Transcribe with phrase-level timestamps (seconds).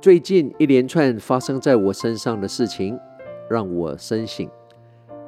[0.00, 2.98] 最近一连串发生在我身上的事情，
[3.50, 4.48] 让我深省，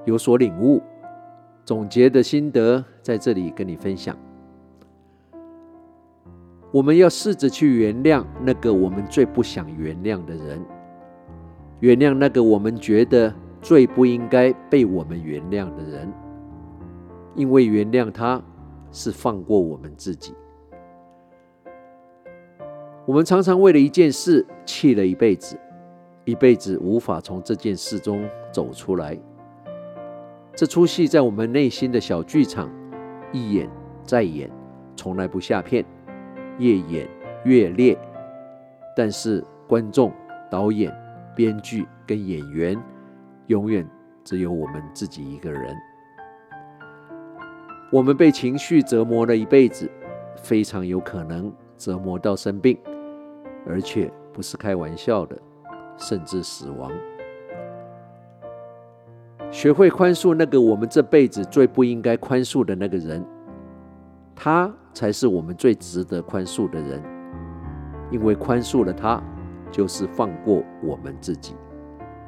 [0.07, 0.81] 有所领悟，
[1.63, 4.17] 总结的心得在这里跟你分享。
[6.71, 10.65] 我们要试着去原谅那个我们最不想原谅的人，
[11.81, 16.11] 原谅那个我们觉得最不应该被我们原谅的人，
[17.35, 18.43] 因为原谅他
[18.91, 20.33] 是放过我们自己。
[23.13, 25.55] 我们常常为了一件事气了一辈子，
[26.25, 29.15] 一辈子无法从这件事中走出来。
[30.57, 32.71] 这出戏在我们内心的小剧场，
[33.31, 33.69] 一演
[34.03, 34.51] 再演，
[34.97, 35.85] 从来不下片。
[36.57, 37.07] 越演
[37.45, 37.99] 越烈，
[38.97, 40.11] 但是观众、
[40.51, 40.91] 导演、
[41.37, 42.83] 编剧跟演员，
[43.49, 43.87] 永远
[44.25, 45.77] 只有我们自己一个人。
[47.91, 49.91] 我们被情绪折磨了一辈子，
[50.35, 52.79] 非常有可能折磨到生病，
[53.67, 55.39] 而且不是开玩笑的，
[55.97, 56.91] 甚至死亡。
[59.51, 63.25] 学会宽恕那个我们这辈子最不应该宽恕的那个人。
[64.35, 67.03] 他才是我们最值得宽恕的人，
[68.11, 69.23] 因为宽恕了他，
[69.71, 71.55] 就是放过我们自己，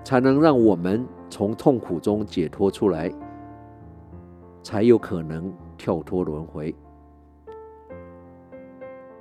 [0.05, 3.11] 才能让我们从痛苦中解脱出来，
[4.63, 6.73] 才有可能跳脱轮回。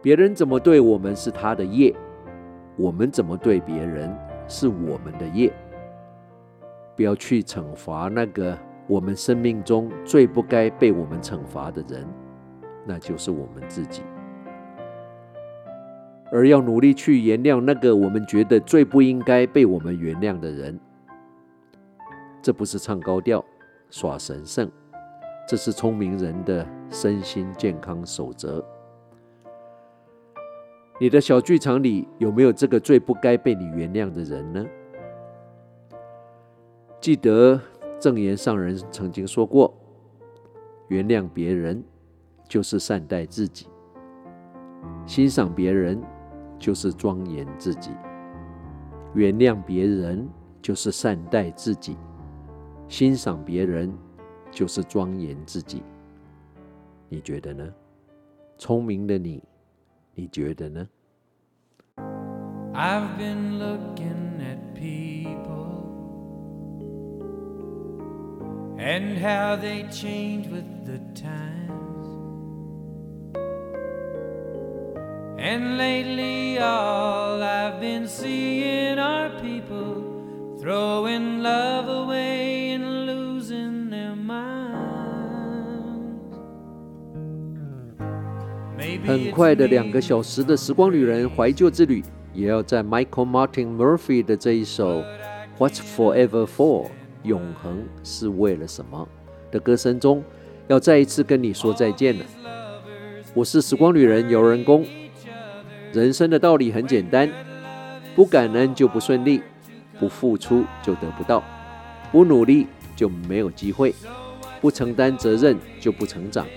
[0.03, 1.95] 别人怎么对我们是他的业，
[2.75, 4.13] 我们怎么对别人
[4.49, 5.49] 是我们的业。
[6.93, 12.05] 不要去惩罚那个我们生命中最不该被我们惩罚的人。
[12.85, 14.03] 那就是我们自己，
[16.29, 20.77] 而要努力去原谅那个我们觉得最不应该被我们原谅的人。
[22.41, 23.41] 这不是唱高调、
[23.89, 24.69] 耍神圣，
[25.47, 28.61] 这是聪明人的身心健康守则。
[31.03, 34.65] 你的小剧场里有没有这个最不该被你原谅的人呢？
[37.01, 37.59] 记得
[37.99, 39.77] 证言上人曾经说过
[40.87, 41.83] ：“原谅别人。”
[42.47, 43.67] 就是善待自己，
[45.05, 46.01] 欣赏别人
[46.57, 47.91] 就是庄严自己，
[49.13, 50.25] 原谅别人
[50.61, 51.97] 就是善待自己，
[52.87, 53.93] 欣赏别人
[54.51, 55.83] 就是庄严自己。
[57.09, 57.73] 你觉得呢？
[58.57, 59.43] 聪明的你，
[60.15, 60.87] 你觉得呢
[62.74, 65.08] ？I've been looking at people
[68.78, 71.68] and how they change with the time.
[75.38, 84.58] And lately all I've been seeing are people throwing love away and losing their minds.
[89.04, 92.02] 很快的两个小时的时光旅人怀旧之旅，
[92.33, 95.03] 也要在 Michael Martin Murphy 的这一首
[95.59, 96.87] What's Forever For
[97.23, 99.07] 永恒是为了什么
[99.51, 100.23] 的歌声中，
[100.67, 102.25] 要再一次跟你说再见了。
[103.33, 104.85] 我是时光旅人游人工。
[105.91, 107.29] 人生的道理很简单，
[108.15, 109.41] 不感恩就不顺利，
[109.99, 111.43] 不付出就得不到，
[112.11, 112.65] 不努力
[112.95, 113.93] 就没有机会，
[114.59, 116.47] 不承担责任就不成长，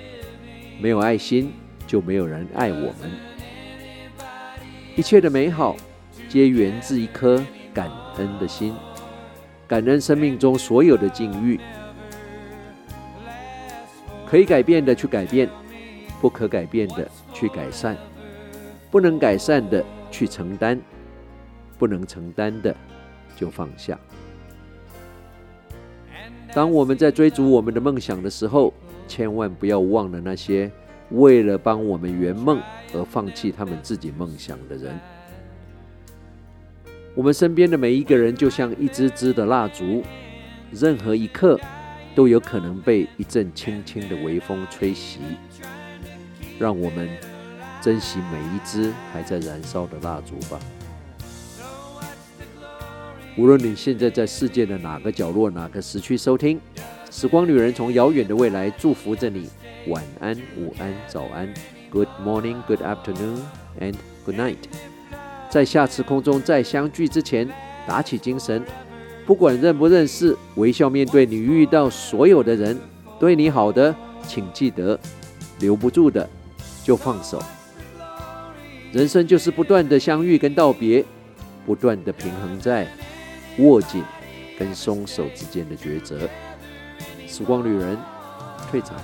[0.80, 1.52] 没有爱心
[1.86, 3.35] 就没有人爱我们。
[4.96, 5.76] 一切的美好
[6.26, 8.74] 皆源自一颗感恩的心，
[9.68, 11.60] 感恩生命中所有的境遇，
[14.26, 15.46] 可以改变的去改变，
[16.18, 17.94] 不可改变的去改善。
[18.90, 20.80] 不能改善的去承担，
[21.76, 22.74] 不能承担的
[23.36, 23.98] 就放下。
[26.54, 28.72] 当我们在追逐我们的梦想的时候，
[29.06, 30.70] 千万不要忘了那些
[31.10, 32.58] 为了帮我们圆梦
[32.96, 34.98] 而放弃他们自己梦想的人。
[37.14, 40.02] 我们身边的每一个人就像一支支的蜡烛，
[40.72, 41.60] 任何一刻
[42.14, 45.18] 都有可能被一阵轻轻的微风吹熄。
[46.58, 47.08] 让我们。
[47.82, 50.58] 珍惜每一支还在燃烧的蜡烛吧。
[53.36, 56.58] 无论你现在在世界的哪个角落、哪个时区收听，
[57.12, 59.48] 时光旅人从遥远的未来祝福着你。
[59.86, 61.48] 晚安、午安、早安
[61.90, 63.38] ，Good morning, Good afternoon,
[63.80, 63.94] and
[64.24, 64.56] Good night。
[65.48, 67.48] 在下次空中再相聚之前，
[67.86, 68.62] 打起精神，
[69.24, 72.78] 不管认不认识，微笑面对你遇到所有的人。
[73.18, 73.94] 对你好的，
[74.26, 74.98] 请记得；
[75.60, 76.28] 留不住的，
[76.84, 77.42] 就放手。
[78.92, 81.04] 人生就是不断的相遇跟道别，
[81.64, 82.86] 不断的平衡在
[83.58, 84.02] 握紧
[84.58, 86.28] 跟松手之间的抉择。
[87.26, 87.96] 时光旅人
[88.70, 88.96] 退场。